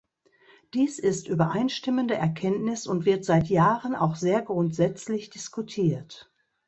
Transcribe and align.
Dies 0.73 0.97
ist 0.97 1.27
übereinstimmende 1.27 2.15
Erkenntnis 2.15 2.87
und 2.87 3.05
wird 3.05 3.23
seit 3.23 3.49
Jahren 3.49 3.93
auch 3.95 4.15
sehr 4.15 4.41
grundsätzlich 4.41 5.29
diskutiert. 5.29 6.33